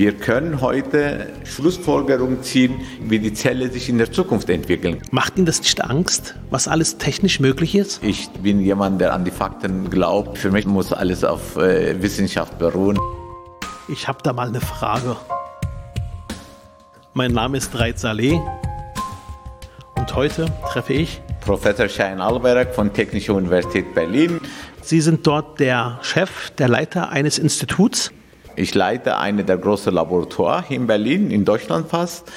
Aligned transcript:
Wir 0.00 0.16
können 0.16 0.62
heute 0.62 1.26
Schlussfolgerungen 1.44 2.42
ziehen, 2.42 2.80
wie 3.02 3.18
die 3.18 3.34
Zelle 3.34 3.70
sich 3.70 3.90
in 3.90 3.98
der 3.98 4.10
Zukunft 4.10 4.48
entwickeln. 4.48 5.02
Macht 5.10 5.36
Ihnen 5.36 5.44
das 5.44 5.60
nicht 5.60 5.84
Angst, 5.84 6.36
was 6.48 6.68
alles 6.68 6.96
technisch 6.96 7.38
möglich 7.38 7.74
ist? 7.74 8.02
Ich 8.02 8.30
bin 8.30 8.62
jemand, 8.62 9.02
der 9.02 9.12
an 9.12 9.26
die 9.26 9.30
Fakten 9.30 9.90
glaubt. 9.90 10.38
Für 10.38 10.50
mich 10.50 10.64
muss 10.64 10.94
alles 10.94 11.22
auf 11.22 11.58
äh, 11.58 12.00
Wissenschaft 12.00 12.58
beruhen. 12.58 12.98
Ich 13.88 14.08
habe 14.08 14.20
da 14.22 14.32
mal 14.32 14.48
eine 14.48 14.62
Frage. 14.62 15.16
Mein 17.12 17.32
Name 17.32 17.58
ist 17.58 17.78
Reit 17.78 17.98
Saleh 17.98 18.40
und 19.96 20.14
heute 20.16 20.46
treffe 20.72 20.94
ich 20.94 21.20
Professor 21.42 21.90
Schein 21.90 22.22
Alberg 22.22 22.74
von 22.74 22.90
Technischer 22.94 23.34
Universität 23.34 23.94
Berlin. 23.94 24.40
Sie 24.80 25.02
sind 25.02 25.26
dort 25.26 25.60
der 25.60 25.98
Chef, 26.00 26.52
der 26.52 26.68
Leiter 26.68 27.10
eines 27.10 27.38
Instituts. 27.38 28.10
Ich 28.56 28.74
leite 28.74 29.18
eine 29.18 29.44
der 29.44 29.58
großen 29.58 29.92
Laboratoren 29.92 30.64
in 30.68 30.86
Berlin, 30.86 31.30
in 31.30 31.44
Deutschland 31.44 31.88
fast, 31.88 32.30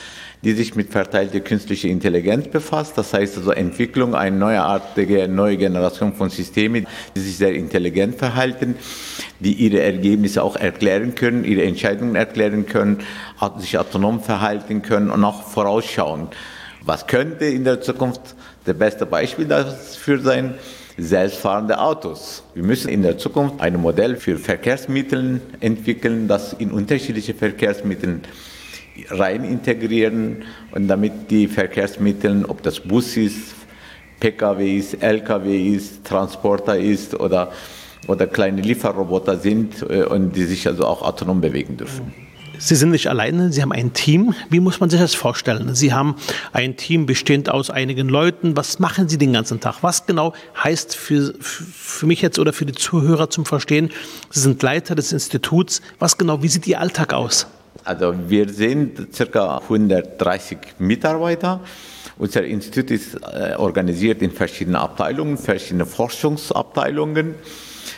die 0.44 0.54
sich 0.54 0.76
mit 0.76 0.92
verteilter 0.92 1.40
künstlicher 1.40 1.88
Intelligenz 1.88 2.50
befasst. 2.50 2.98
Das 2.98 3.14
heißt 3.14 3.38
also 3.38 3.52
Entwicklung 3.52 4.14
einer 4.14 4.36
neuartigen, 4.36 5.34
neue 5.34 5.58
Generation 5.58 6.14
von 6.14 6.30
Systemen, 6.30 6.86
die 7.16 7.20
sich 7.22 7.38
sehr 7.38 7.54
intelligent 7.56 8.16
verhalten, 8.16 8.76
die 9.40 9.54
ihre 9.54 9.82
Ergebnisse 9.82 10.44
auch 10.44 10.56
erklären 10.56 11.16
können, 11.16 11.46
ihre 11.46 11.64
Entscheidungen 11.64 12.16
erklären 12.16 12.66
können, 12.66 13.00
sich 13.58 13.78
autonom 13.78 14.22
verhalten 14.22 14.82
können 14.82 15.10
und 15.10 15.24
auch 15.24 15.44
vorausschauen. 15.44 16.28
Was 16.82 17.08
könnte 17.08 17.46
in 17.46 17.64
der 17.64 17.80
Zukunft 17.80 18.36
das 18.66 18.78
beste 18.78 19.06
Beispiel 19.06 19.46
dafür 19.46 20.20
sein? 20.20 20.56
Selbstfahrende 20.98 21.80
Autos. 21.80 22.44
Wir 22.54 22.64
müssen 22.64 22.90
in 22.90 23.02
der 23.02 23.18
Zukunft 23.18 23.60
ein 23.62 23.80
Modell 23.82 24.16
für 24.16 24.38
Verkehrsmittel 24.38 25.42
entwickeln, 25.60 26.28
das 26.28 26.54
in 26.54 26.72
unterschiedliche 26.72 27.34
Verkehrsmittel 27.34 28.22
rein 29.10 29.44
integrieren 29.44 30.44
und 30.72 30.88
damit 30.88 31.32
die 31.32 31.48
Verkehrsmittel, 31.48 32.46
ob 32.46 32.62
das 32.62 32.80
Bus 32.80 33.18
ist, 33.18 33.56
PKW 34.20 34.78
ist, 34.78 35.02
LKW 35.02 35.76
ist, 35.76 36.06
Transporter 36.06 36.78
ist 36.78 37.20
oder, 37.20 37.52
oder 38.08 38.28
kleine 38.28 38.62
Lieferroboter 38.62 39.38
sind 39.38 39.82
äh, 39.90 40.04
und 40.04 40.36
die 40.36 40.44
sich 40.44 40.68
also 40.68 40.86
auch 40.86 41.02
autonom 41.02 41.42
bewegen 41.42 41.76
dürfen. 41.76 42.14
Sie 42.60 42.76
sind 42.76 42.92
nicht 42.92 43.08
alleine, 43.08 43.52
Sie 43.52 43.62
haben 43.62 43.72
ein 43.72 43.94
Team. 43.94 44.36
Wie 44.50 44.60
muss 44.60 44.80
man 44.80 44.90
sich 44.90 45.00
das 45.00 45.16
vorstellen? 45.16 45.74
Sie 45.74 45.94
haben 45.94 46.16
ein 46.52 46.78
Team 46.78 47.06
bestehend 47.06 47.50
aus 47.50 47.70
einigen 47.70 48.08
Leuten. 48.08 48.56
Was 48.56 48.80
machen 48.80 49.10
Sie 49.10 49.18
den 49.18 49.34
ganzen 49.34 49.60
Tag? 49.60 49.78
Was 49.82 50.06
genau 50.06 50.34
heißt 50.64 50.96
für, 50.96 51.34
für 51.40 52.06
mich 52.06 52.22
jetzt 52.22 52.38
oder 52.38 52.54
für 52.54 52.66
die 52.66 52.74
Zuhörer 52.74 53.30
zum 53.30 53.46
Verstehen? 53.46 53.90
Sie 54.30 54.40
sind 54.40 54.62
Leiter 54.62 54.94
des 54.96 55.12
Instituts. 55.12 55.82
Was 56.00 56.18
genau, 56.18 56.44
wie 56.44 56.48
sieht 56.48 56.68
Ihr 56.68 56.80
Alltag 56.80 57.14
aus? 57.14 57.48
Also 57.84 58.14
wir 58.28 58.48
sind 58.50 59.08
ca. 59.32 59.58
130 59.58 60.58
Mitarbeiter. 60.80 61.60
Unser 62.18 62.44
Institut 62.44 62.92
ist 62.92 63.16
äh, 63.16 63.56
organisiert 63.58 64.22
in 64.22 64.32
verschiedene 64.32 64.80
Abteilungen, 64.80 65.38
verschiedene 65.38 65.88
Forschungsabteilungen. 65.88 67.34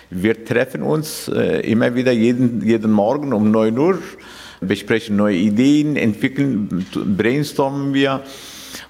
Wir 0.09 0.45
treffen 0.45 0.81
uns 0.81 1.27
äh, 1.27 1.59
immer 1.69 1.93
wieder 1.93 2.13
jeden, 2.13 2.65
jeden 2.65 2.91
Morgen 2.91 3.33
um 3.33 3.51
9 3.51 3.77
Uhr 3.77 3.99
besprechen 4.67 5.15
neue 5.15 5.37
Ideen, 5.37 5.95
entwickeln, 5.95 6.85
brainstormen 7.17 7.93
wir 7.93 8.21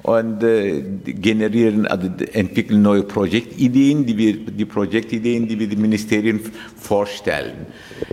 und 0.04 0.44
äh, 0.44 0.84
generieren, 1.04 1.88
also 1.88 2.10
entwickeln 2.34 2.82
neue 2.82 3.04
Projektideen, 3.04 4.06
die 4.06 4.18
wir, 4.18 4.34
die 4.34 4.66
Projektideen, 4.66 5.48
die 5.48 5.60
wir 5.60 5.68
den 5.68 5.82
Ministerien 5.82 6.40
vorstellen. 6.78 7.68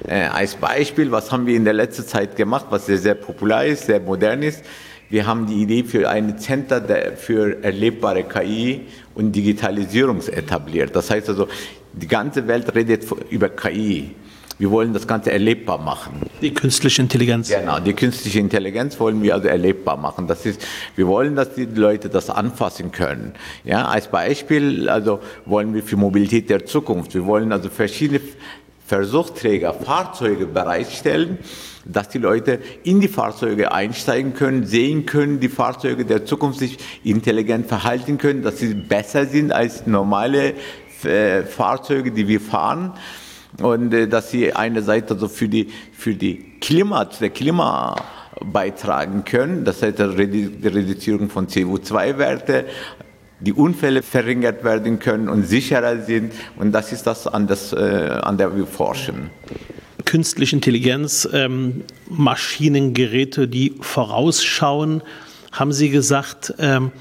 Äh, 0.07 0.23
als 0.25 0.55
Beispiel, 0.55 1.11
was 1.11 1.31
haben 1.31 1.47
wir 1.47 1.55
in 1.55 1.65
der 1.65 1.75
letzten 1.75 2.07
Zeit 2.07 2.37
gemacht, 2.37 2.67
was 2.71 2.87
sehr, 2.87 2.99
sehr 2.99 3.15
populär 3.15 3.67
ist, 3.67 3.87
sehr 3.87 4.01
modern 4.01 4.43
ist. 4.43 4.65
Wir 5.11 5.27
haben 5.27 5.47
die 5.47 5.61
Idee 5.63 5.85
für 5.85 6.09
ein 6.09 6.39
Center 6.39 6.83
für 7.17 7.63
erlebbare 7.63 8.25
KI 8.25 8.81
und 9.15 9.33
Digitalisierung 9.33 10.21
etabliert. 10.27 10.97
Das 10.97 11.11
heißt 11.11 11.29
also, 11.29 11.49
die 11.93 12.09
ganze 12.09 12.49
Welt 12.49 12.75
redet 12.75 13.05
über 13.29 13.51
KI. 13.51 14.13
Wir 14.63 14.71
wollen 14.71 14.93
das 14.93 15.09
Ganze 15.09 15.33
erlebbar 15.33 15.79
machen. 15.79 16.23
Die 16.41 16.55
künstliche 16.55 17.03
Intelligenz. 17.03 17.49
Genau, 17.49 17.81
die 17.81 17.95
künstliche 17.95 18.39
Intelligenz 18.39 19.01
wollen 19.01 19.21
wir 19.21 19.35
also 19.35 19.49
erlebbar 19.49 19.97
machen. 19.97 20.29
Das 20.29 20.47
ist, 20.47 20.65
wir 20.95 21.09
wollen, 21.09 21.35
dass 21.35 21.57
die 21.57 21.65
Leute 21.65 22.09
das 22.09 22.31
anfassen 22.31 22.93
können. 22.93 23.33
Ja, 23.65 23.87
als 23.87 24.07
Beispiel, 24.07 24.89
also 24.89 25.19
wollen 25.47 25.75
wir 25.75 25.83
für 25.83 25.97
Mobilität 25.97 26.49
der 26.49 26.65
Zukunft, 26.65 27.13
wir 27.13 27.27
wollen 27.27 27.51
also 27.51 27.71
verschiedene 27.71 28.21
Versuchsträger, 28.87 29.75
Fahrzeuge 29.75 30.47
bereitstellen, 30.47 31.39
dass 31.85 32.11
die 32.11 32.19
Leute 32.19 32.61
in 32.85 33.01
die 33.01 33.09
Fahrzeuge 33.09 33.73
einsteigen 33.73 34.33
können, 34.33 34.65
sehen 34.65 35.07
können, 35.07 35.41
die 35.41 35.49
Fahrzeuge 35.49 36.05
der 36.05 36.25
Zukunft 36.25 36.61
sich 36.61 36.79
intelligent 37.03 37.67
verhalten 37.67 38.17
können, 38.17 38.45
dass 38.45 38.61
sie 38.61 38.75
besser 38.75 39.27
sind 39.27 39.51
als 39.51 39.89
normale 39.89 40.55
äh, 41.03 41.43
Fahrzeuge, 41.43 42.13
die 42.13 42.29
wir 42.29 42.41
fahren 42.41 42.93
und 43.61 43.93
äh, 43.93 44.09
dass 44.09 44.31
sie 44.31 44.53
einerseits 44.53 45.11
also 45.11 45.29
für 45.29 45.49
die, 45.49 45.69
für 45.93 46.15
die 46.15 46.59
Klima, 46.61 47.05
der 47.05 47.31
Klima 47.31 47.97
beitragen 48.45 49.25
können, 49.25 49.65
das 49.65 49.83
heißt 49.83 49.99
die 49.99 50.51
Reduzierung 50.65 51.29
von 51.29 51.47
CO2-Werte, 51.47 52.67
die 53.41 53.53
Unfälle 53.53 54.03
verringert 54.03 54.65
werden 54.65 54.99
können 54.99 55.29
und 55.29 55.45
sicherer 55.45 56.01
sind 56.03 56.33
und 56.57 56.73
das 56.73 56.93
ist 56.93 57.07
das, 57.07 57.27
an, 57.27 57.47
das, 57.47 57.73
äh, 57.73 57.77
an 57.77 58.39
der 58.39 58.57
wir 58.57 58.67
forschen. 58.67 59.31
Künstliche 60.05 60.57
Intelligenz, 60.57 61.29
ähm, 61.33 61.85
Maschinengeräte, 62.09 63.49
die 63.49 63.75
vorausschauen, 63.81 65.03
haben 65.53 65.73
Sie 65.73 65.91
gesagt, 65.91 66.55
ähm, 66.59 66.93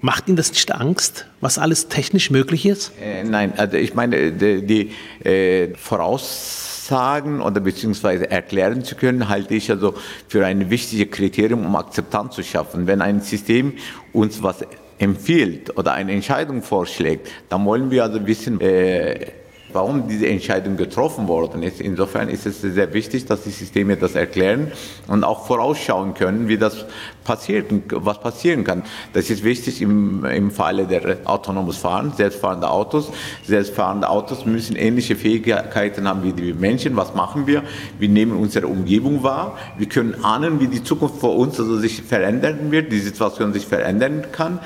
Macht 0.00 0.28
Ihnen 0.28 0.36
das 0.36 0.50
nicht 0.50 0.72
Angst, 0.72 1.26
was 1.40 1.58
alles 1.58 1.88
technisch 1.88 2.30
möglich 2.30 2.66
ist? 2.66 2.92
Äh, 3.00 3.24
nein, 3.24 3.52
also 3.56 3.76
ich 3.76 3.94
meine, 3.94 4.32
die, 4.32 4.62
die 4.62 5.26
äh, 5.26 5.74
Voraussagen 5.76 7.40
oder 7.40 7.60
beziehungsweise 7.60 8.30
erklären 8.30 8.84
zu 8.84 8.96
können, 8.96 9.28
halte 9.28 9.54
ich 9.54 9.70
also 9.70 9.94
für 10.28 10.44
ein 10.44 10.68
wichtiges 10.68 11.10
Kriterium, 11.10 11.64
um 11.64 11.76
Akzeptanz 11.76 12.34
zu 12.34 12.42
schaffen. 12.42 12.86
Wenn 12.86 13.00
ein 13.00 13.20
System 13.20 13.74
uns 14.12 14.42
was 14.42 14.64
empfiehlt 14.98 15.76
oder 15.76 15.92
eine 15.92 16.12
Entscheidung 16.12 16.62
vorschlägt, 16.62 17.28
dann 17.48 17.64
wollen 17.64 17.90
wir 17.90 18.04
also 18.04 18.26
wissen, 18.26 18.60
äh, 18.60 19.32
warum 19.74 20.08
diese 20.08 20.28
Entscheidung 20.28 20.76
getroffen 20.76 21.26
worden 21.28 21.62
ist. 21.62 21.80
Insofern 21.80 22.28
ist 22.28 22.46
es 22.46 22.60
sehr 22.62 22.92
wichtig, 22.94 23.26
dass 23.26 23.42
die 23.42 23.50
Systeme 23.50 23.96
das 23.96 24.14
erklären 24.14 24.70
und 25.08 25.24
auch 25.24 25.46
vorausschauen 25.46 26.14
können, 26.14 26.48
wie 26.48 26.56
das 26.56 26.86
passiert 27.24 27.72
und 27.72 27.84
was 27.88 28.20
passieren 28.20 28.62
kann. 28.62 28.84
Das 29.12 29.30
ist 29.30 29.42
wichtig 29.42 29.82
im, 29.82 30.24
im 30.24 30.50
Falle 30.50 30.86
der 30.86 31.18
autonomes 31.24 31.76
Fahren, 31.76 32.12
selbstfahrende 32.16 32.70
Autos. 32.70 33.10
Selbstfahrende 33.44 34.08
Autos 34.08 34.46
müssen 34.46 34.76
ähnliche 34.76 35.16
Fähigkeiten 35.16 36.08
haben 36.08 36.22
wie 36.22 36.32
die 36.32 36.52
Menschen. 36.52 36.96
Was 36.96 37.14
machen 37.14 37.46
wir? 37.46 37.64
Wir 37.98 38.08
nehmen 38.08 38.36
unsere 38.36 38.68
Umgebung 38.68 39.22
wahr. 39.22 39.58
Wir 39.76 39.88
können 39.88 40.24
ahnen, 40.24 40.60
wie 40.60 40.68
die 40.68 40.84
Zukunft 40.84 41.18
vor 41.18 41.36
uns 41.36 41.58
also 41.58 41.78
sich 41.78 42.02
verändern 42.02 42.70
wird, 42.70 42.92
die 42.92 43.00
Situation 43.00 43.52
sich 43.52 43.66
verändern 43.66 44.26
kann. 44.30 44.60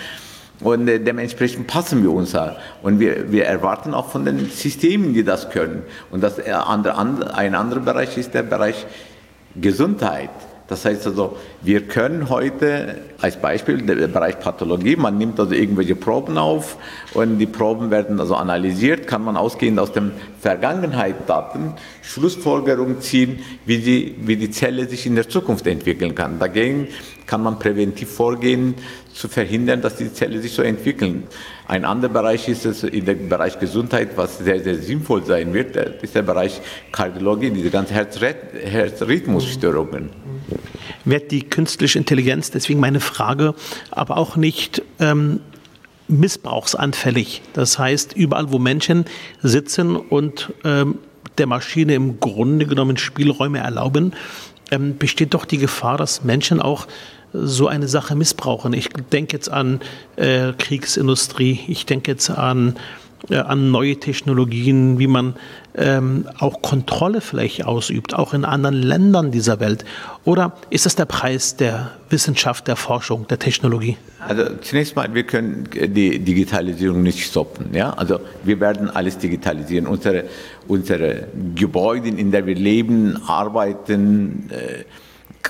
Und 0.61 0.89
äh, 0.89 0.99
dementsprechend 0.99 1.67
passen 1.67 2.03
wir 2.03 2.13
uns 2.13 2.35
an. 2.35 2.57
Und 2.83 2.99
wir, 2.99 3.31
wir 3.31 3.47
erwarten 3.47 3.95
auch 3.95 4.09
von 4.09 4.25
den 4.25 4.51
Systemen, 4.51 5.15
die 5.15 5.25
das 5.25 5.51
können. 5.51 5.83
Und 6.11 6.23
das 6.23 6.39
äh, 6.39 6.51
andere, 6.51 6.97
ein 7.35 7.55
anderer 7.55 7.81
Bereich 7.81 8.17
ist 8.19 8.35
der 8.35 8.43
Bereich 8.43 8.87
Gesundheit. 9.55 10.31
Das 10.69 10.85
heißt 10.85 11.07
also, 11.07 11.37
wir 11.63 11.89
können 11.89 12.29
heute 12.29 12.97
als 13.21 13.41
Beispiel 13.41 13.79
der 13.79 14.07
Bereich 14.07 14.39
Pathologie, 14.39 14.97
man 14.97 15.17
nimmt 15.17 15.41
also 15.41 15.55
irgendwelche 15.55 15.97
Proben 15.97 16.37
auf 16.37 16.77
und 17.15 17.39
die 17.39 17.47
Proben 17.47 17.91
werden 17.91 18.21
also 18.21 18.35
analysiert, 18.35 19.07
kann 19.07 19.25
man 19.25 19.39
ausgehend 19.39 19.81
aus 19.81 19.93
den 19.93 20.13
Vergangenheitsdaten 20.41 21.73
Schlussfolgerungen 22.03 23.01
ziehen, 23.01 23.39
wie 23.65 23.79
die, 23.79 24.17
wie 24.21 24.37
die 24.37 24.51
Zelle 24.51 24.87
sich 24.87 25.07
in 25.07 25.15
der 25.15 25.31
Zukunft 25.31 25.67
entwickeln 25.67 26.15
kann. 26.15 26.39
Dagegen 26.39 26.89
kann 27.27 27.43
man 27.43 27.59
präventiv 27.59 28.11
vorgehen, 28.11 28.75
zu 29.15 29.29
verhindern, 29.29 29.81
dass 29.81 29.97
die 29.97 30.13
Zelle 30.13 30.39
sich 30.41 30.53
so 30.53 30.61
entwickeln. 30.63 31.25
Ein 31.67 31.87
anderer 31.87 32.13
Bereich 32.13 32.49
ist 32.49 32.67
es 32.67 32.85
in 32.85 33.05
dem 33.05 33.29
Bereich 33.29 33.59
Gesundheit, 33.59 34.11
was 34.17 34.39
sehr, 34.39 34.63
sehr 34.63 34.77
sinnvoll 34.77 35.25
sein 35.25 35.53
wird, 35.55 35.75
ist 35.77 36.15
der 36.15 36.23
Bereich 36.23 36.61
Kardiologie, 36.93 37.51
diese 37.51 37.71
ganzen 37.71 37.95
Herzrhythmusstörungen. 37.95 40.11
Wird 41.05 41.31
die 41.31 41.43
künstliche 41.43 41.99
Intelligenz, 41.99 42.51
deswegen 42.51 42.81
meine 42.81 43.01
Frage, 43.01 43.55
aber 43.91 44.17
auch 44.17 44.37
nicht 44.37 44.83
ähm, 45.01 45.41
missbrauchsanfällig? 46.09 47.43
Das 47.53 47.79
heißt, 47.79 48.15
überall, 48.15 48.53
wo 48.53 48.59
Menschen 48.59 49.05
sitzen 49.43 49.97
und 49.97 50.53
ähm, 50.65 50.99
der 51.39 51.47
Maschine 51.47 51.95
im 51.95 52.21
Grunde 52.21 52.67
genommen 52.67 52.97
Spielräume 52.97 53.59
erlauben, 53.59 54.13
ähm, 54.71 54.99
besteht 54.99 55.35
doch 55.35 55.45
die 55.45 55.59
Gefahr, 55.59 55.97
dass 55.97 56.25
Menschen 56.25 56.61
auch 56.61 56.87
so 57.33 57.69
eine 57.69 57.89
Sache 57.89 58.15
missbrauchen. 58.15 58.73
Ich 58.73 58.89
denke 58.89 59.37
jetzt 59.37 59.51
an 59.51 59.81
äh, 60.17 60.53
Kriegsindustrie, 60.53 61.61
ich 61.69 61.87
denke 61.87 62.11
jetzt 62.11 62.31
an 62.31 62.77
an 63.31 63.71
neue 63.71 63.97
Technologien, 63.97 64.99
wie 64.99 65.07
man 65.07 65.35
ähm, 65.75 66.27
auch 66.39 66.63
Kontrolle 66.63 67.21
vielleicht 67.21 67.65
ausübt, 67.65 68.15
auch 68.15 68.33
in 68.33 68.45
anderen 68.45 68.83
Ländern 68.83 69.31
dieser 69.31 69.61
Welt? 69.61 69.85
Oder 70.25 70.55
ist 70.71 70.87
das 70.87 70.97
der 70.97 71.05
Preis 71.05 71.57
der 71.57 71.91
Wissenschaft, 72.11 72.69
der 72.69 72.77
Forschung, 72.77 73.27
der 73.29 73.39
Technologie? 73.39 73.97
Also 74.21 74.45
zunächst 74.61 74.97
mal, 74.97 75.13
wir 75.15 75.25
können 75.25 75.69
die 75.73 76.19
Digitalisierung 76.19 77.03
nicht 77.03 77.25
stoppen. 77.25 77.75
Ja? 77.75 77.91
Also 77.91 78.21
wir 78.45 78.61
werden 78.61 78.91
alles 78.91 79.19
digitalisieren. 79.19 79.87
Unsere, 79.87 80.25
unsere 80.67 81.29
Gebäude, 81.55 82.09
in 82.09 82.31
denen 82.31 82.47
wir 82.47 82.55
leben, 82.55 83.21
arbeiten, 83.27 84.49
äh, 84.51 84.85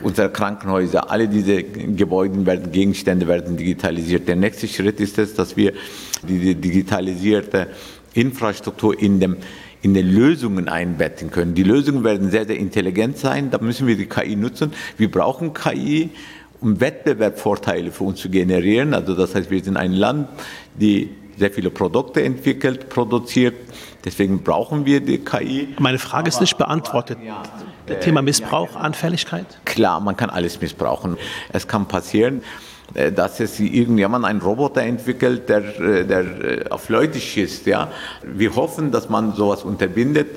unsere 0.02 0.30
Krankenhäuser, 0.30 1.10
alle 1.10 1.28
diese 1.28 1.62
Gebäude 1.62 2.46
werden, 2.46 2.72
Gegenstände 2.72 3.26
werden 3.26 3.56
digitalisiert. 3.56 4.28
Der 4.28 4.36
nächste 4.36 4.68
Schritt 4.68 5.00
ist 5.00 5.18
es, 5.18 5.34
dass 5.34 5.56
wir 5.56 5.72
die 6.26 6.54
digitalisierte 6.54 7.68
Infrastruktur 8.14 8.98
in 9.00 9.20
dem 9.20 9.36
in 9.80 9.94
den 9.94 10.08
Lösungen 10.08 10.68
einbetten 10.68 11.30
können. 11.30 11.54
Die 11.54 11.62
Lösungen 11.62 12.02
werden 12.02 12.30
sehr, 12.30 12.46
sehr 12.46 12.56
intelligent 12.56 13.16
sein. 13.16 13.50
Da 13.50 13.58
müssen 13.58 13.86
wir 13.86 13.96
die 13.96 14.06
KI 14.06 14.34
nutzen. 14.34 14.72
Wir 14.96 15.10
brauchen 15.10 15.54
KI, 15.54 16.10
um 16.60 16.80
Wettbewerbsvorteile 16.80 17.92
für 17.92 18.04
uns 18.04 18.20
zu 18.20 18.28
generieren. 18.28 18.94
Also 18.94 19.14
das 19.14 19.34
heißt, 19.34 19.50
wir 19.50 19.62
sind 19.62 19.76
ein 19.76 19.92
Land, 19.92 20.28
die 20.74 21.10
sehr 21.36 21.52
viele 21.52 21.70
Produkte 21.70 22.22
entwickelt, 22.22 22.88
produziert. 22.88 23.54
Deswegen 24.04 24.42
brauchen 24.42 24.84
wir 24.84 25.00
die 25.00 25.18
KI. 25.18 25.68
Meine 25.78 25.98
Frage 25.98 26.22
aber, 26.22 26.28
ist 26.28 26.40
nicht 26.40 26.58
beantwortet. 26.58 27.18
Ja, 27.24 27.42
äh, 27.42 27.67
Thema 28.00 28.22
Missbrauch, 28.22 28.74
ja, 28.74 28.80
Anfälligkeit? 28.80 29.46
Klar, 29.64 30.00
man 30.00 30.16
kann 30.16 30.30
alles 30.30 30.60
missbrauchen. 30.60 31.16
Es 31.52 31.66
kann 31.66 31.86
passieren. 31.86 32.42
Äh, 32.94 33.12
dass 33.12 33.40
es 33.40 33.60
irgendjemand 33.60 34.24
einen 34.24 34.40
Roboter 34.40 34.82
entwickelt, 34.82 35.48
der, 35.48 35.78
äh, 35.80 36.06
der 36.06 36.20
äh, 36.20 36.70
auf 36.70 36.88
Leute 36.88 37.20
schießt. 37.20 37.66
Ja? 37.66 37.90
Wir 38.22 38.54
hoffen, 38.56 38.90
dass 38.90 39.10
man 39.10 39.34
sowas 39.34 39.62
unterbindet, 39.62 40.28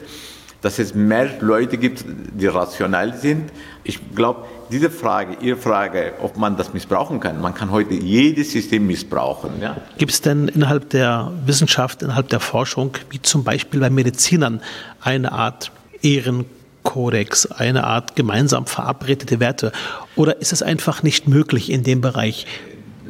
dass 0.61 0.77
es 0.77 0.93
mehr 0.93 1.29
Leute 1.39 1.77
gibt, 1.77 2.03
die 2.05 2.47
rational 2.47 3.15
sind. 3.15 3.51
Ich 3.83 3.99
glaube, 4.13 4.45
diese 4.69 4.89
Frage, 4.89 5.37
Ihre 5.41 5.57
Frage, 5.57 6.13
ob 6.21 6.37
man 6.37 6.55
das 6.57 6.73
missbrauchen 6.73 7.19
kann, 7.19 7.41
man 7.41 7.53
kann 7.53 7.71
heute 7.71 7.93
jedes 7.93 8.51
System 8.51 8.85
missbrauchen. 8.85 9.51
Ja? 9.61 9.77
Gibt 9.97 10.11
es 10.11 10.21
denn 10.21 10.49
innerhalb 10.49 10.89
der 10.89 11.31
Wissenschaft, 11.45 12.03
innerhalb 12.03 12.29
der 12.29 12.41
Forschung, 12.41 12.91
wie 13.09 13.21
zum 13.21 13.43
Beispiel 13.43 13.79
bei 13.79 13.89
Medizinern, 13.89 14.61
eine 14.99 15.31
Art 15.31 15.71
Ehren 16.01 16.45
Kodex, 16.83 17.45
eine 17.45 17.83
Art 17.83 18.15
gemeinsam 18.15 18.65
verabredete 18.65 19.39
Werte? 19.39 19.71
Oder 20.15 20.41
ist 20.41 20.53
es 20.53 20.63
einfach 20.63 21.03
nicht 21.03 21.27
möglich 21.27 21.71
in 21.71 21.83
dem 21.83 22.01
Bereich? 22.01 22.45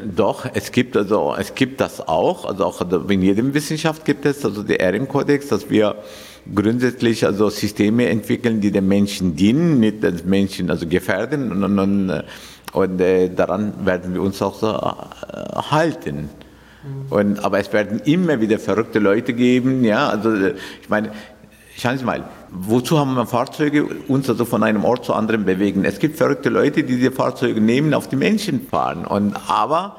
Doch, 0.04 0.46
es 0.54 0.72
gibt 0.72 0.98
also 0.98 1.36
es 1.38 1.54
gibt 1.54 1.80
das 1.80 2.08
auch, 2.08 2.46
also 2.46 2.66
auch 2.66 3.10
in 3.10 3.22
jedem 3.22 3.54
Wissenschaft 3.54 4.04
gibt 4.06 4.26
es 4.26 4.44
also 4.44 4.64
der 4.64 4.80
Ehrenkodex, 4.80 5.50
dass 5.50 5.70
wir 5.70 5.96
grundsätzlich 6.54 7.26
also 7.26 7.50
Systeme 7.50 8.08
entwickeln, 8.08 8.62
die 8.62 8.72
den 8.72 8.88
Menschen 8.88 9.36
dienen, 9.36 9.80
nicht 9.80 10.02
den 10.02 10.20
Menschen 10.26 10.72
also 10.72 10.88
gefährden 10.88 11.52
und, 11.52 11.80
und, 11.80 12.24
und 12.74 13.02
äh, 13.02 13.30
daran 13.30 13.86
werden 13.86 14.14
wir 14.14 14.22
uns 14.22 14.42
auch 14.42 14.58
so 14.58 14.70
äh, 14.70 15.62
halten. 15.70 16.30
Und, 17.12 17.44
aber 17.44 17.60
es 17.60 17.72
werden 17.74 18.00
immer 18.06 18.42
wieder 18.42 18.58
verrückte 18.58 18.98
Leute 18.98 19.34
geben, 19.34 19.84
ja, 19.84 20.10
also 20.10 20.34
ich 20.36 20.90
meine, 20.90 21.12
Schauen 21.78 21.98
Sie 21.98 22.06
mal, 22.06 22.30
wozu 22.50 23.00
haben 23.00 23.16
wir 23.16 23.26
Fahrzeuge 23.26 23.86
uns 24.08 24.30
also 24.30 24.46
von 24.46 24.64
einem 24.64 24.84
Ort 24.84 25.06
zu 25.06 25.14
anderen 25.14 25.46
bewegen? 25.46 25.86
Es 25.86 26.00
gibt 26.00 26.18
verrückte 26.18 26.50
Leute, 26.50 26.84
die 26.84 26.98
diese 26.98 27.12
Fahrzeuge 27.12 27.62
nehmen, 27.62 27.94
auf 27.94 28.08
die 28.10 28.18
Menschen 28.18 28.68
fahren. 28.68 29.06
Und, 29.06 29.36
aber 29.50 29.98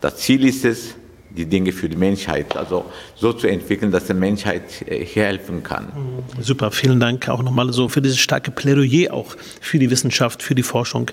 das 0.00 0.16
Ziel 0.16 0.44
ist 0.44 0.64
es, 0.64 0.94
die 1.30 1.46
Dinge 1.46 1.72
für 1.72 1.88
die 1.88 1.96
Menschheit, 1.96 2.56
also 2.56 2.86
so 3.14 3.32
zu 3.32 3.46
entwickeln, 3.46 3.90
dass 3.90 4.06
der 4.06 4.16
Menschheit 4.16 4.82
äh, 4.86 5.04
helfen 5.04 5.62
kann. 5.62 5.84
Mhm. 5.84 6.42
Super, 6.42 6.70
vielen 6.70 7.00
Dank 7.00 7.28
auch 7.28 7.42
nochmal 7.42 7.72
so 7.72 7.88
für 7.88 8.00
dieses 8.00 8.18
starke 8.18 8.50
Plädoyer 8.50 9.12
auch 9.12 9.36
für 9.60 9.78
die 9.78 9.90
Wissenschaft, 9.90 10.42
für 10.42 10.54
die 10.54 10.62
Forschung. 10.62 11.10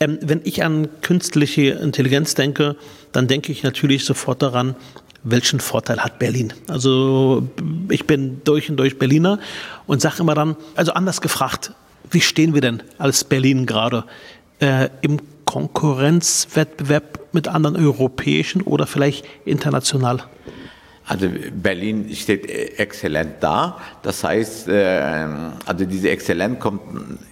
Ähm, 0.00 0.18
wenn 0.20 0.42
ich 0.44 0.62
an 0.62 0.88
künstliche 1.00 1.70
Intelligenz 1.70 2.34
denke, 2.34 2.76
dann 3.12 3.26
denke 3.26 3.52
ich 3.52 3.62
natürlich 3.62 4.04
sofort 4.04 4.42
daran, 4.42 4.76
welchen 5.24 5.58
Vorteil 5.58 6.00
hat 6.00 6.18
Berlin? 6.18 6.52
Also 6.68 7.48
ich 7.88 8.06
bin 8.06 8.42
durch 8.44 8.70
und 8.70 8.76
durch 8.76 8.98
Berliner 8.98 9.38
und 9.86 10.00
sage 10.00 10.18
immer 10.20 10.34
dann, 10.34 10.56
also 10.76 10.92
anders 10.92 11.20
gefragt, 11.20 11.72
wie 12.10 12.20
stehen 12.20 12.54
wir 12.54 12.60
denn 12.60 12.82
als 12.98 13.24
Berlin 13.24 13.66
gerade 13.66 14.04
äh, 14.60 14.90
im 15.00 15.18
Konkurrenzwettbewerb 15.46 17.20
mit 17.32 17.48
anderen 17.48 17.76
europäischen 17.76 18.62
oder 18.62 18.86
vielleicht 18.86 19.24
international? 19.44 20.22
Also 21.06 21.28
Berlin 21.52 22.08
steht 22.14 22.48
exzellent 22.78 23.34
da. 23.40 23.78
Das 24.02 24.24
heißt, 24.24 24.68
äh, 24.68 25.26
also 25.66 25.84
diese 25.84 26.08
Exzellenz 26.08 26.58
kommt 26.58 26.80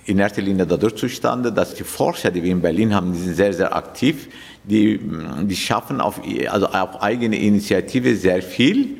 in 0.04 0.18
erster 0.18 0.42
Linie 0.42 0.66
dadurch 0.66 0.96
zustande, 0.96 1.50
dass 1.50 1.74
die 1.74 1.84
Forscher, 1.84 2.30
die 2.30 2.42
wir 2.42 2.52
in 2.52 2.60
Berlin 2.60 2.94
haben, 2.94 3.12
die 3.12 3.18
sind 3.18 3.34
sehr, 3.34 3.54
sehr 3.54 3.74
aktiv. 3.74 4.28
Die, 4.64 5.00
die 5.42 5.56
schaffen 5.56 6.00
auf, 6.00 6.20
also 6.48 6.66
auf 6.66 7.02
eigene 7.02 7.36
Initiative 7.36 8.14
sehr 8.14 8.42
viel. 8.42 8.98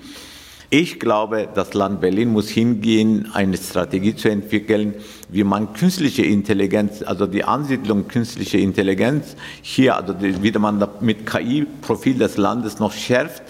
Ich 0.74 0.98
glaube, 0.98 1.48
das 1.54 1.74
Land 1.74 2.00
Berlin 2.00 2.30
muss 2.30 2.48
hingehen, 2.48 3.28
eine 3.34 3.58
Strategie 3.58 4.16
zu 4.16 4.30
entwickeln, 4.30 4.94
wie 5.28 5.44
man 5.44 5.74
künstliche 5.74 6.22
Intelligenz, 6.22 7.02
also 7.02 7.26
die 7.26 7.44
Ansiedlung 7.44 8.08
künstlicher 8.08 8.56
Intelligenz 8.56 9.36
hier, 9.60 9.96
also 9.96 10.14
wie 10.18 10.50
man 10.52 10.82
mit 11.02 11.26
KI-Profil 11.26 12.14
des 12.14 12.38
Landes 12.38 12.78
noch 12.78 12.92
schärft, 12.94 13.42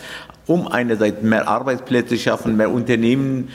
um 0.47 0.69
einerseits 0.69 1.23
mehr 1.23 1.49
Arbeitsplätze 1.49 2.19
schaffen, 2.19 2.57
mehr 2.57 2.71
Unternehmen 2.71 3.49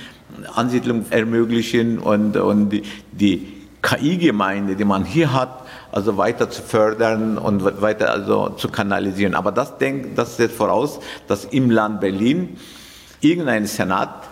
Ansiedlung 0.56 1.06
ermöglichen 1.10 2.00
und, 2.00 2.38
und 2.38 2.69
die, 2.69 2.84
die 3.12 3.54
KI-Gemeinde, 3.81 4.75
die 4.75 4.86
man 4.86 5.06
hier 5.06 5.34
hat, 5.34 5.66
also 5.92 6.18
weiter 6.18 6.50
zu 6.50 6.62
fördern 6.62 7.38
und 7.38 7.81
weiter 7.81 8.12
also 8.12 8.50
zu 8.50 8.69
kanalisieren. 8.69 9.36
Aber 9.36 9.51
das, 9.51 9.78
denkt, 9.78 10.18
das 10.18 10.38
setzt 10.38 10.56
voraus, 10.56 11.00
dass 11.28 11.45
im 11.45 11.72
Land 11.72 12.01
Berlin 12.01 12.57
irgendein 13.22 13.66
Senat 13.66 14.27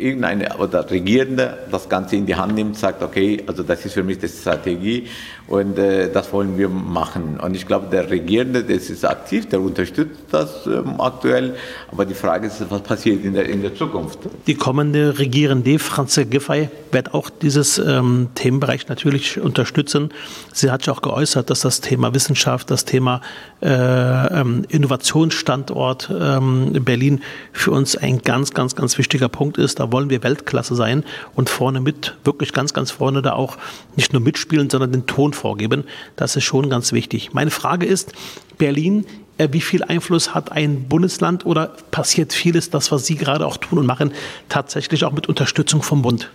irgendeine 0.00 0.56
oder 0.58 0.90
Regierende 0.90 1.58
das 1.70 1.88
Ganze 1.88 2.16
in 2.16 2.26
die 2.26 2.34
Hand 2.34 2.54
nimmt, 2.54 2.76
sagt, 2.76 3.02
okay, 3.02 3.42
also 3.46 3.62
das 3.62 3.84
ist 3.84 3.94
für 3.94 4.02
mich 4.02 4.18
die 4.18 4.28
Strategie 4.28 5.06
und 5.48 5.78
äh, 5.78 6.10
das 6.12 6.32
wollen 6.32 6.58
wir 6.58 6.68
machen. 6.68 7.40
Und 7.40 7.56
ich 7.56 7.66
glaube, 7.66 7.86
der 7.90 8.10
Regierende, 8.10 8.62
das 8.62 8.90
ist 8.90 9.04
aktiv, 9.04 9.48
der 9.48 9.60
unterstützt 9.60 10.20
das 10.30 10.66
ähm, 10.66 11.00
aktuell, 11.00 11.56
aber 11.90 12.04
die 12.04 12.14
Frage 12.14 12.46
ist, 12.46 12.64
was 12.70 12.82
passiert 12.82 13.24
in 13.24 13.34
der, 13.34 13.48
in 13.48 13.62
der 13.62 13.74
Zukunft? 13.74 14.18
Die 14.46 14.54
kommende 14.54 15.18
Regierende, 15.18 15.78
Franze 15.78 16.26
Giffey, 16.26 16.68
wird 16.92 17.14
auch 17.14 17.30
dieses 17.30 17.78
ähm, 17.78 18.28
Themenbereich 18.34 18.88
natürlich 18.88 19.40
unterstützen. 19.40 20.10
Sie 20.52 20.70
hat 20.70 20.86
ja 20.86 20.92
auch 20.92 21.02
geäußert, 21.02 21.50
dass 21.50 21.60
das 21.60 21.80
Thema 21.80 22.14
Wissenschaft, 22.14 22.70
das 22.70 22.84
Thema 22.84 23.20
äh, 23.60 23.68
ähm, 23.68 24.64
Innovationsstandort 24.68 26.10
ähm, 26.18 26.72
Berlin 26.84 27.22
für 27.52 27.70
uns 27.72 27.96
ein 27.96 28.22
ganz, 28.22 28.52
ganz, 28.52 28.76
ganz 28.76 28.98
wichtiger 28.98 29.28
Punkt 29.28 29.58
ist. 29.58 29.80
Da 29.80 29.87
wollen 29.92 30.10
wir 30.10 30.22
Weltklasse 30.22 30.74
sein 30.74 31.04
und 31.34 31.48
vorne 31.48 31.80
mit, 31.80 32.16
wirklich 32.24 32.52
ganz, 32.52 32.74
ganz 32.74 32.90
vorne 32.90 33.22
da 33.22 33.32
auch 33.32 33.56
nicht 33.96 34.12
nur 34.12 34.22
mitspielen, 34.22 34.70
sondern 34.70 34.92
den 34.92 35.06
Ton 35.06 35.32
vorgeben. 35.32 35.84
Das 36.16 36.36
ist 36.36 36.44
schon 36.44 36.70
ganz 36.70 36.92
wichtig. 36.92 37.32
Meine 37.32 37.50
Frage 37.50 37.86
ist, 37.86 38.12
Berlin, 38.58 39.06
äh, 39.38 39.48
wie 39.52 39.60
viel 39.60 39.82
Einfluss 39.82 40.34
hat 40.34 40.52
ein 40.52 40.88
Bundesland 40.88 41.46
oder 41.46 41.72
passiert 41.90 42.32
vieles, 42.32 42.70
das, 42.70 42.92
was 42.92 43.06
Sie 43.06 43.16
gerade 43.16 43.46
auch 43.46 43.56
tun 43.56 43.78
und 43.78 43.86
machen, 43.86 44.12
tatsächlich 44.48 45.04
auch 45.04 45.12
mit 45.12 45.28
Unterstützung 45.28 45.82
vom 45.82 46.02
Bund? 46.02 46.30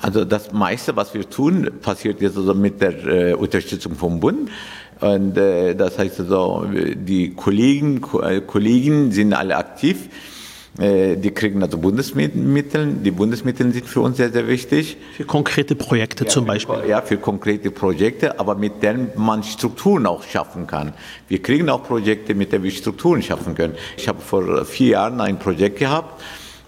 Also 0.00 0.24
das 0.24 0.52
meiste, 0.52 0.96
was 0.96 1.14
wir 1.14 1.28
tun, 1.28 1.70
passiert 1.80 2.20
jetzt 2.20 2.36
also 2.36 2.54
mit 2.54 2.80
der 2.80 3.06
äh, 3.06 3.34
Unterstützung 3.34 3.94
vom 3.94 4.18
Bund. 4.18 4.50
Und 5.00 5.36
äh, 5.36 5.74
das 5.74 5.98
heißt 5.98 6.20
also, 6.20 6.66
die 6.72 7.34
Kollegen, 7.34 8.00
äh, 8.20 8.40
Kollegen 8.40 9.12
sind 9.12 9.32
alle 9.32 9.56
aktiv. 9.56 10.08
Äh, 10.78 11.16
die 11.16 11.30
kriegen 11.32 11.62
also 11.62 11.76
Bundesmittel. 11.76 12.94
Die 13.04 13.10
Bundesmittel 13.10 13.72
sind 13.72 13.86
für 13.86 14.00
uns 14.00 14.16
sehr, 14.16 14.32
sehr 14.32 14.48
wichtig. 14.48 14.96
Für 15.16 15.24
konkrete 15.24 15.74
Projekte 15.74 16.24
ja, 16.24 16.30
zum 16.30 16.46
Beispiel? 16.46 16.76
Für, 16.76 16.88
ja, 16.88 17.02
für 17.02 17.18
konkrete 17.18 17.70
Projekte, 17.70 18.40
aber 18.40 18.54
mit 18.54 18.82
denen 18.82 19.10
man 19.16 19.42
Strukturen 19.42 20.06
auch 20.06 20.22
schaffen 20.22 20.66
kann. 20.66 20.94
Wir 21.28 21.42
kriegen 21.42 21.68
auch 21.68 21.82
Projekte, 21.82 22.34
mit 22.34 22.52
denen 22.52 22.64
wir 22.64 22.70
Strukturen 22.70 23.22
schaffen 23.22 23.54
können. 23.54 23.74
Ich 23.96 24.08
habe 24.08 24.20
vor 24.20 24.64
vier 24.64 24.88
Jahren 24.88 25.20
ein 25.20 25.38
Projekt 25.38 25.78
gehabt, 25.78 26.22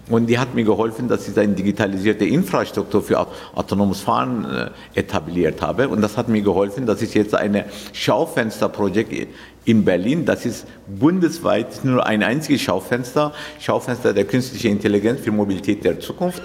und 0.09 0.27
die 0.27 0.37
hat 0.37 0.53
mir 0.53 0.63
geholfen, 0.63 1.07
dass 1.07 1.27
ich 1.27 1.37
eine 1.37 1.53
digitalisierte 1.53 2.25
Infrastruktur 2.25 3.01
für 3.01 3.27
autonomes 3.55 4.01
Fahren 4.01 4.45
äh, 4.45 4.99
etabliert 4.99 5.61
habe. 5.61 5.89
Und 5.89 6.01
das 6.01 6.15
hat 6.15 6.29
mir 6.29 6.41
geholfen, 6.41 6.85
dass 6.85 7.01
ich 7.01 7.13
jetzt 7.15 7.33
ein 7.33 7.65
Schaufensterprojekt 7.91 9.29
in 9.65 9.83
Berlin, 9.83 10.25
das 10.25 10.45
ist 10.45 10.67
bundesweit 10.87 11.83
nur 11.83 12.05
ein 12.05 12.21
einziges 12.21 12.61
Schaufenster, 12.61 13.33
Schaufenster 13.59 14.13
der 14.13 14.25
künstlichen 14.25 14.73
Intelligenz 14.73 15.21
für 15.21 15.31
Mobilität 15.31 15.83
der 15.83 15.99
Zukunft. 15.99 16.43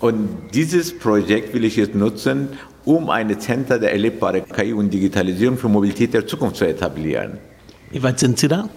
Und 0.00 0.48
dieses 0.54 0.98
Projekt 0.98 1.52
will 1.52 1.64
ich 1.64 1.76
jetzt 1.76 1.94
nutzen, 1.94 2.48
um 2.84 3.10
eine 3.10 3.38
Center 3.38 3.78
der 3.78 3.92
erlebbaren 3.92 4.48
KI 4.48 4.72
und 4.72 4.90
Digitalisierung 4.90 5.58
für 5.58 5.68
Mobilität 5.68 6.14
der 6.14 6.26
Zukunft 6.26 6.56
zu 6.56 6.66
etablieren. 6.66 7.38
Wie 7.90 8.02
weit 8.02 8.18
sind 8.18 8.38
Sie 8.38 8.48
da? 8.48 8.68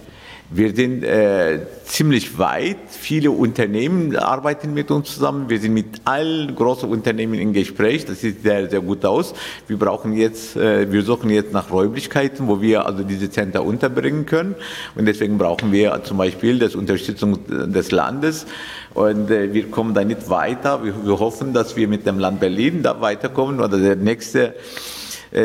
Wir 0.51 0.75
sind 0.75 1.03
äh, 1.03 1.59
ziemlich 1.85 2.37
weit. 2.37 2.77
Viele 2.89 3.31
Unternehmen 3.31 4.15
arbeiten 4.15 4.75
mit 4.75 4.91
uns 4.91 5.15
zusammen. 5.15 5.49
Wir 5.49 5.59
sind 5.59 5.73
mit 5.73 6.01
allen 6.05 6.53
großen 6.53 6.87
Unternehmen 6.87 7.33
im 7.33 7.51
Gespräch. 7.51 8.05
Das 8.05 8.21
sieht 8.21 8.43
sehr, 8.43 8.69
sehr 8.69 8.81
gut 8.81 9.03
aus. 9.05 9.33
Wir 9.67 9.77
brauchen 9.77 10.13
jetzt, 10.13 10.55
äh, 10.55 10.91
wir 10.91 11.01
suchen 11.01 11.31
jetzt 11.31 11.51
nach 11.51 11.71
Räumlichkeiten, 11.71 12.47
wo 12.47 12.61
wir 12.61 12.85
also 12.85 13.03
diese 13.03 13.31
Center 13.31 13.63
unterbringen 13.65 14.27
können. 14.27 14.53
Und 14.93 15.05
deswegen 15.07 15.39
brauchen 15.39 15.71
wir 15.71 16.03
zum 16.03 16.17
Beispiel 16.17 16.59
das 16.59 16.75
Unterstützung 16.75 17.39
des 17.47 17.89
Landes. 17.89 18.45
Und 18.93 19.31
äh, 19.31 19.51
wir 19.51 19.71
kommen 19.71 19.95
da 19.95 20.03
nicht 20.03 20.29
weiter. 20.29 20.83
Wir, 20.83 20.93
wir 21.05 21.19
hoffen, 21.19 21.53
dass 21.53 21.75
wir 21.75 21.87
mit 21.87 22.05
dem 22.05 22.19
Land 22.19 22.39
Berlin 22.39 22.83
da 22.83 23.01
weiterkommen 23.01 23.59
oder 23.61 23.79
der 23.79 23.95
nächste 23.95 24.53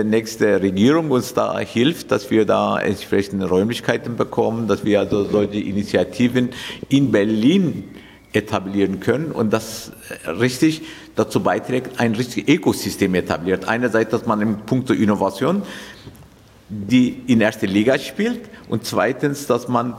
nächste 0.05 0.63
Regierung 0.63 1.11
uns 1.11 1.35
da 1.35 1.59
hilft, 1.59 2.11
dass 2.13 2.31
wir 2.31 2.45
da 2.45 2.79
entsprechende 2.79 3.49
Räumlichkeiten 3.49 4.17
bekommen, 4.17 4.69
dass 4.69 4.85
wir 4.85 5.01
also 5.01 5.25
solche 5.25 5.59
Initiativen 5.59 6.51
in 6.89 7.11
Berlin 7.11 7.85
etablieren 8.33 9.01
können 9.01 9.33
und 9.33 9.53
das 9.53 9.91
richtig 10.27 10.83
dazu 11.17 11.43
beiträgt, 11.43 11.99
ein 11.99 12.15
richtiges 12.15 12.55
Ökosystem 12.55 13.15
etabliert. 13.17 13.67
Einerseits, 13.67 14.13
dass 14.13 14.27
man 14.27 14.41
im 14.41 14.61
Punkt 14.61 14.91
Innovation 14.91 15.63
die 16.71 17.23
in 17.27 17.41
erster 17.41 17.67
Liga 17.67 17.99
spielt 17.99 18.49
und 18.69 18.85
zweitens, 18.85 19.47
dass 19.47 19.67
man 19.67 19.95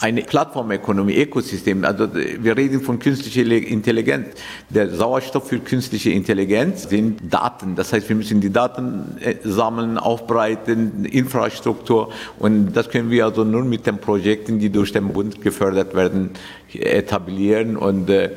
eine 0.00 0.22
Plattformökonomie, 0.22 1.16
Ökosystem. 1.16 1.84
Also 1.84 2.08
wir 2.14 2.56
reden 2.56 2.80
von 2.80 2.98
künstlicher 2.98 3.42
Intelligenz. 3.42 4.28
Der 4.70 4.90
Sauerstoff 4.90 5.48
für 5.48 5.58
künstliche 5.58 6.10
Intelligenz 6.10 6.88
sind 6.88 7.20
Daten. 7.32 7.74
Das 7.74 7.92
heißt, 7.92 8.08
wir 8.08 8.16
müssen 8.16 8.40
die 8.40 8.50
Daten 8.50 9.16
äh, 9.20 9.34
sammeln, 9.42 9.98
aufbreiten, 9.98 11.04
Infrastruktur. 11.04 12.12
Und 12.38 12.72
das 12.74 12.90
können 12.90 13.10
wir 13.10 13.24
also 13.24 13.42
nur 13.44 13.64
mit 13.64 13.86
den 13.86 13.98
Projekten, 13.98 14.58
die 14.60 14.70
durch 14.70 14.92
den 14.92 15.08
Bund 15.08 15.42
gefördert 15.42 15.94
werden, 15.94 16.30
etablieren. 16.72 17.76
Und 17.76 18.08
äh, 18.08 18.30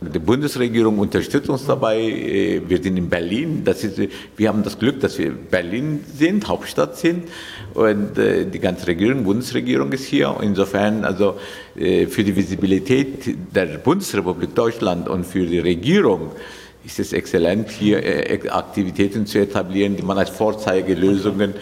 die 0.00 0.18
Bundesregierung 0.20 0.98
unterstützt 0.98 1.48
uns 1.48 1.66
dabei. 1.66 1.98
Äh, 1.98 2.62
wir 2.66 2.80
sind 2.80 2.96
in 2.96 3.08
Berlin. 3.08 3.62
Das 3.64 3.82
ist, 3.82 4.00
wir 4.36 4.48
haben 4.48 4.62
das 4.62 4.78
Glück, 4.78 5.00
dass 5.00 5.18
wir 5.18 5.32
Berlin 5.32 6.04
sind, 6.16 6.46
Hauptstadt 6.46 6.96
sind. 6.96 7.28
Und 7.74 8.16
äh, 8.16 8.46
die 8.46 8.60
ganze 8.60 8.86
Regierung, 8.86 9.24
Bundesregierung 9.24 9.90
ist 9.92 10.04
hier. 10.04 10.36
Insofern, 10.40 11.04
also 11.04 11.36
äh, 11.76 12.06
für 12.06 12.22
die 12.22 12.36
Visibilität 12.36 13.36
der 13.54 13.66
Bundesrepublik 13.78 14.54
Deutschland 14.54 15.08
und 15.08 15.26
für 15.26 15.44
die 15.44 15.58
Regierung 15.58 16.30
ist 16.84 17.00
es 17.00 17.12
exzellent, 17.12 17.70
hier 17.70 17.98
Aktivitäten 18.50 19.26
zu 19.26 19.40
etablieren, 19.40 19.96
die 19.96 20.02
man 20.02 20.16
als 20.16 20.30
Vorzeigelösungen 20.30 21.52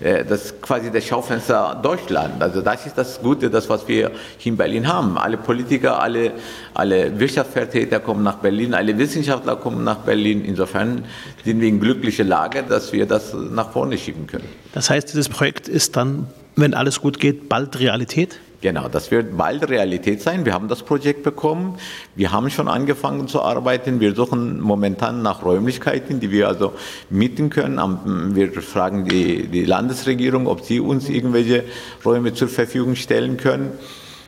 das 0.00 0.46
ist 0.46 0.62
quasi 0.62 0.90
das 0.90 1.04
Schaufenster 1.04 1.78
Deutschland. 1.82 2.42
Also 2.42 2.60
das 2.60 2.86
ist 2.86 2.98
das 2.98 3.20
Gute, 3.20 3.50
das 3.50 3.68
was 3.68 3.86
wir 3.88 4.10
hier 4.38 4.52
in 4.52 4.56
Berlin 4.56 4.86
haben. 4.88 5.16
Alle 5.18 5.36
Politiker, 5.36 6.00
alle, 6.02 6.32
alle 6.74 7.18
Wirtschaftsvertreter 7.18 8.00
kommen 8.00 8.22
nach 8.22 8.36
Berlin, 8.36 8.74
alle 8.74 8.96
Wissenschaftler 8.98 9.56
kommen 9.56 9.84
nach 9.84 9.98
Berlin. 9.98 10.44
Insofern 10.44 11.04
sind 11.44 11.60
wir 11.60 11.68
in 11.68 11.80
glücklicher 11.80 12.24
Lage, 12.24 12.64
dass 12.68 12.92
wir 12.92 13.06
das 13.06 13.34
nach 13.34 13.70
vorne 13.70 13.98
schieben 13.98 14.26
können. 14.26 14.48
Das 14.72 14.90
heißt, 14.90 15.08
dieses 15.12 15.28
Projekt 15.28 15.68
ist 15.68 15.96
dann, 15.96 16.26
wenn 16.56 16.74
alles 16.74 17.00
gut 17.00 17.18
geht, 17.18 17.48
bald 17.48 17.78
Realität? 17.78 18.38
Genau, 18.64 18.88
das 18.88 19.10
wird 19.10 19.36
bald 19.36 19.68
Realität 19.68 20.22
sein. 20.22 20.46
Wir 20.46 20.54
haben 20.54 20.68
das 20.68 20.82
Projekt 20.82 21.22
bekommen. 21.22 21.76
Wir 22.16 22.32
haben 22.32 22.48
schon 22.48 22.66
angefangen 22.66 23.28
zu 23.28 23.42
arbeiten. 23.42 24.00
Wir 24.00 24.14
suchen 24.14 24.58
momentan 24.58 25.20
nach 25.20 25.44
Räumlichkeiten, 25.44 26.18
die 26.18 26.30
wir 26.30 26.48
also 26.48 26.72
mieten 27.10 27.50
können. 27.50 28.34
Wir 28.34 28.50
fragen 28.62 29.04
die, 29.04 29.48
die 29.48 29.66
Landesregierung, 29.66 30.46
ob 30.46 30.62
sie 30.62 30.80
uns 30.80 31.10
irgendwelche 31.10 31.64
Räume 32.06 32.32
zur 32.32 32.48
Verfügung 32.48 32.96
stellen 32.96 33.36
können. 33.36 33.72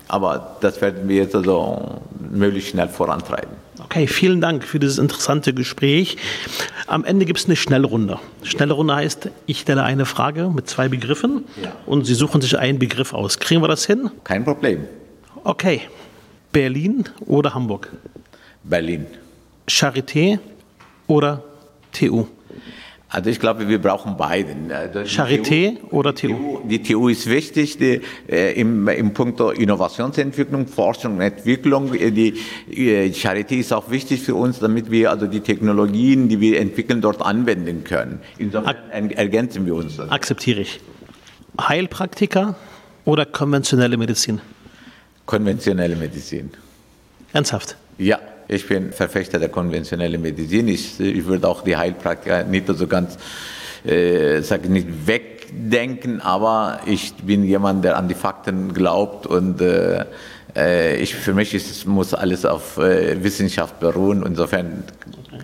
Aber 0.08 0.56
das 0.60 0.80
werden 0.80 1.08
wir 1.08 1.16
jetzt 1.16 1.34
also 1.34 2.00
möglichst 2.30 2.70
schnell 2.70 2.88
vorantreiben. 2.88 3.50
Okay, 3.84 4.06
vielen 4.06 4.40
Dank 4.40 4.64
für 4.64 4.78
dieses 4.78 4.98
interessante 4.98 5.52
Gespräch. 5.52 6.16
Am 6.86 7.04
Ende 7.04 7.24
gibt 7.24 7.38
es 7.38 7.46
eine 7.46 7.56
Schnellrunde. 7.56 8.18
Schnellrunde 8.42 8.94
heißt, 8.94 9.30
ich 9.46 9.60
stelle 9.60 9.82
eine 9.82 10.06
Frage 10.06 10.48
mit 10.48 10.68
zwei 10.68 10.88
Begriffen 10.88 11.44
ja. 11.62 11.72
und 11.86 12.04
Sie 12.04 12.14
suchen 12.14 12.40
sich 12.40 12.58
einen 12.58 12.78
Begriff 12.78 13.12
aus. 13.12 13.38
Kriegen 13.38 13.62
wir 13.62 13.68
das 13.68 13.86
hin? 13.86 14.10
Kein 14.24 14.44
Problem. 14.44 14.84
Okay. 15.44 15.82
Berlin 16.52 17.04
oder 17.26 17.54
Hamburg? 17.54 17.90
Berlin. 18.64 19.06
Charité 19.68 20.38
oder 21.06 21.42
TU? 21.92 22.26
Also 23.08 23.30
ich 23.30 23.38
glaube, 23.38 23.68
wir 23.68 23.80
brauchen 23.80 24.16
beiden. 24.16 24.72
Also 24.72 25.00
Charité 25.00 25.78
TU, 25.78 25.96
oder 25.96 26.12
TU? 26.14 26.58
Die 26.64 26.82
TU 26.82 27.08
ist 27.08 27.28
wichtig 27.30 27.78
die, 27.78 28.00
äh, 28.28 28.60
im, 28.60 28.88
im 28.88 29.14
Punkt 29.14 29.40
Innovationsentwicklung, 29.40 30.66
Forschung 30.66 31.14
und 31.14 31.20
Entwicklung. 31.20 31.94
Äh, 31.94 32.10
die 32.10 32.34
äh, 32.68 33.10
Charité 33.10 33.58
ist 33.58 33.72
auch 33.72 33.90
wichtig 33.90 34.22
für 34.22 34.34
uns, 34.34 34.58
damit 34.58 34.90
wir 34.90 35.12
also 35.12 35.26
die 35.26 35.40
Technologien, 35.40 36.28
die 36.28 36.40
wir 36.40 36.58
entwickeln, 36.58 37.00
dort 37.00 37.22
anwenden 37.22 37.84
können. 37.84 38.20
Insofern 38.38 38.76
ergänzen 38.90 39.66
wir 39.66 39.76
uns. 39.76 39.96
Das. 39.96 40.10
Akzeptiere 40.10 40.62
ich. 40.62 40.80
Heilpraktiker 41.60 42.56
oder 43.04 43.24
konventionelle 43.24 43.96
Medizin? 43.96 44.40
Konventionelle 45.26 45.94
Medizin. 45.94 46.50
Ernsthaft? 47.32 47.76
Ja. 47.98 48.18
Ich 48.48 48.68
bin 48.68 48.92
Verfechter 48.92 49.38
der 49.38 49.48
konventionellen 49.48 50.22
Medizin. 50.22 50.68
Ich, 50.68 51.00
ich 51.00 51.26
würde 51.26 51.48
auch 51.48 51.62
die 51.62 51.76
Heilpraktiker 51.76 52.44
nicht 52.44 52.68
so 52.68 52.86
ganz, 52.86 53.18
äh, 53.84 54.40
sage 54.42 54.68
nicht 54.68 55.06
wegdenken, 55.06 56.20
aber 56.20 56.80
ich 56.86 57.14
bin 57.14 57.44
jemand, 57.44 57.84
der 57.84 57.96
an 57.96 58.08
die 58.08 58.14
Fakten 58.14 58.72
glaubt 58.72 59.26
und 59.26 59.60
äh, 59.60 60.04
äh 60.54 60.96
ich, 60.96 61.14
für 61.14 61.34
mich 61.34 61.54
ist, 61.54 61.86
muss 61.86 62.14
alles 62.14 62.44
auf 62.44 62.78
äh, 62.78 63.22
Wissenschaft 63.22 63.80
beruhen. 63.80 64.24
Insofern 64.24 64.84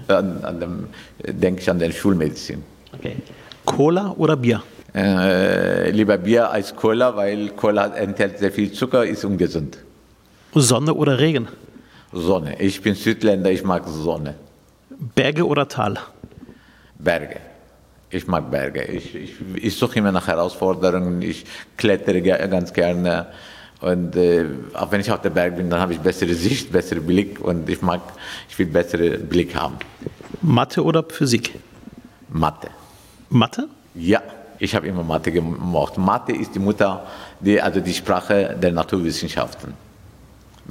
an, 0.06 0.44
an 0.44 0.60
dem, 0.60 0.86
denke 1.26 1.60
ich 1.60 1.70
an 1.70 1.80
den 1.80 1.92
Schulmedizin. 1.92 2.62
Okay. 2.92 3.16
Cola 3.64 4.14
oder 4.16 4.36
Bier? 4.36 4.62
Äh, 4.94 5.90
lieber 5.90 6.18
Bier 6.18 6.50
als 6.50 6.76
Cola, 6.76 7.16
weil 7.16 7.50
Cola 7.50 7.86
enthält 7.96 8.38
sehr 8.38 8.52
viel 8.52 8.72
Zucker, 8.72 9.04
ist 9.04 9.24
ungesund. 9.24 9.78
Sonne 10.54 10.94
oder 10.94 11.18
Regen? 11.18 11.48
Sonne. 12.12 12.60
Ich 12.60 12.82
bin 12.82 12.94
Südländer, 12.94 13.50
ich 13.50 13.64
mag 13.64 13.84
Sonne. 13.86 14.34
Berge 15.14 15.46
oder 15.46 15.68
Tal? 15.68 15.98
Berge. 16.98 17.40
Ich 18.10 18.26
mag 18.26 18.50
Berge. 18.50 18.84
Ich, 18.84 19.14
ich, 19.14 19.34
ich 19.54 19.76
suche 19.76 19.98
immer 19.98 20.12
nach 20.12 20.26
Herausforderungen. 20.26 21.22
Ich 21.22 21.44
klettere 21.76 22.20
ganz 22.20 22.72
gerne. 22.72 23.26
Und 23.80 24.14
äh, 24.14 24.46
auch 24.74 24.92
wenn 24.92 25.00
ich 25.00 25.10
auf 25.10 25.22
der 25.22 25.30
Berg 25.30 25.56
bin, 25.56 25.68
dann 25.68 25.80
habe 25.80 25.94
ich 25.94 25.98
bessere 25.98 26.34
Sicht, 26.34 26.70
besseren 26.70 27.04
Blick 27.04 27.40
und 27.40 27.68
ich 27.68 27.82
mag, 27.82 28.00
ich 28.48 28.56
will 28.58 28.66
besseren 28.66 29.26
Blick 29.28 29.56
haben. 29.56 29.76
Mathe 30.40 30.84
oder 30.84 31.02
Physik? 31.02 31.58
Mathe. 32.28 32.68
Mathe? 33.28 33.68
Ja, 33.94 34.22
ich 34.58 34.74
habe 34.76 34.86
immer 34.86 35.02
Mathe 35.02 35.32
gemocht. 35.32 35.98
Mathe 35.98 36.32
ist 36.32 36.54
die 36.54 36.60
Mutter, 36.60 37.06
die, 37.40 37.60
also 37.60 37.80
die 37.80 37.94
Sprache 37.94 38.56
der 38.62 38.70
Naturwissenschaften. 38.72 39.74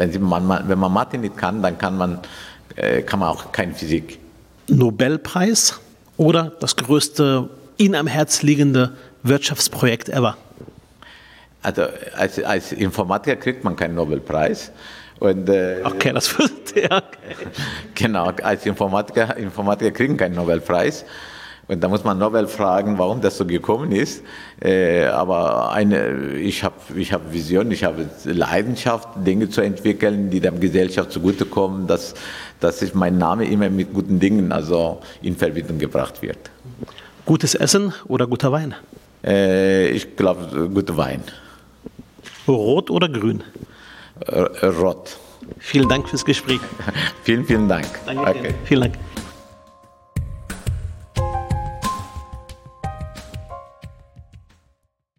Wenn, 0.01 0.11
Sie, 0.11 0.17
man, 0.17 0.67
wenn 0.67 0.79
man 0.79 0.91
Mathe 0.91 1.19
nicht 1.19 1.37
kann, 1.37 1.61
dann 1.61 1.77
kann 1.77 1.95
man, 1.95 2.17
äh, 2.75 3.03
kann 3.03 3.19
man 3.19 3.29
auch 3.29 3.51
keine 3.51 3.75
Physik. 3.75 4.17
Nobelpreis 4.67 5.79
oder 6.17 6.53
das 6.59 6.75
größte 6.75 7.47
Ihnen 7.77 7.93
am 7.93 8.07
Herz 8.07 8.41
liegende 8.41 8.93
Wirtschaftsprojekt 9.21 10.09
ever? 10.09 10.37
Also 11.61 11.83
als, 12.17 12.43
als 12.43 12.71
Informatiker 12.71 13.35
kriegt 13.35 13.63
man 13.63 13.75
keinen 13.75 13.93
Nobelpreis. 13.93 14.71
Und, 15.19 15.47
äh, 15.49 15.81
okay, 15.83 16.11
das 16.13 16.35
wusste 16.39 16.81
ja. 16.81 16.97
Okay. 16.97 17.35
Genau, 17.93 18.31
als 18.41 18.65
Informatiker, 18.65 19.37
Informatiker 19.37 19.91
kriegen 19.91 20.17
keinen 20.17 20.33
Nobelpreis. 20.33 21.05
Und 21.71 21.79
da 21.79 21.87
muss 21.87 22.03
man 22.03 22.17
Nobel 22.17 22.47
fragen, 22.47 22.97
warum 22.99 23.21
das 23.21 23.37
so 23.37 23.45
gekommen 23.45 23.93
ist. 23.93 24.23
Äh, 24.61 25.05
aber 25.05 25.71
eine, 25.71 26.33
ich 26.33 26.65
habe 26.65 26.75
ich 26.97 27.13
hab 27.13 27.31
Vision, 27.31 27.71
ich 27.71 27.85
habe 27.85 28.09
Leidenschaft, 28.25 29.07
Dinge 29.25 29.49
zu 29.49 29.61
entwickeln, 29.61 30.29
die 30.29 30.41
der 30.41 30.51
Gesellschaft 30.51 31.13
zugutekommen, 31.13 31.87
dass, 31.87 32.13
dass 32.59 32.81
ich 32.81 32.93
mein 32.93 33.17
Name 33.17 33.45
immer 33.45 33.69
mit 33.69 33.93
guten 33.93 34.19
Dingen 34.19 34.51
also 34.51 34.99
in 35.21 35.37
Verbindung 35.37 35.79
gebracht 35.79 36.21
wird. 36.21 36.51
Gutes 37.25 37.55
Essen 37.55 37.93
oder 38.09 38.27
guter 38.27 38.51
Wein? 38.51 38.75
Äh, 39.23 39.91
ich 39.91 40.17
glaube, 40.17 40.69
guter 40.73 40.97
Wein. 40.97 41.23
Rot 42.49 42.91
oder 42.91 43.07
grün? 43.07 43.43
Rot. 44.61 45.17
Vielen 45.59 45.87
Dank 45.87 46.09
fürs 46.09 46.25
Gespräch. 46.25 46.59
vielen, 47.23 47.45
vielen 47.45 47.69
Dank. 47.69 47.87
Danke. 48.05 48.29
Okay. 48.29 48.53
Vielen 48.65 48.81
Dank. 48.81 48.95